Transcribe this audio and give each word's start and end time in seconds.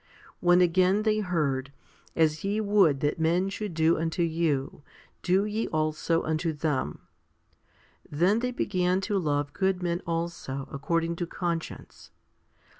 When 0.39 0.61
again 0.61 1.03
they 1.03 1.19
heard, 1.19 1.71
As 2.15 2.43
ye 2.43 2.59
would 2.59 3.01
that 3.01 3.19
men 3.19 3.49
should 3.49 3.75
do 3.75 3.99
unto 3.99 4.23
you, 4.23 4.81
do 5.21 5.45
ye 5.45 5.67
also 5.67 6.23
unto 6.23 6.53
them, 6.53 7.01
3 8.09 8.17
then 8.17 8.39
they 8.39 8.49
began 8.51 8.99
to 9.01 9.19
love 9.19 9.53
good 9.53 9.83
men 9.83 10.01
also 10.07 10.67
according 10.71 11.17
to 11.17 11.27
conscience. 11.27 12.09